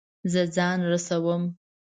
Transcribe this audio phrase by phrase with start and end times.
[0.31, 1.43] زه ځان رسوم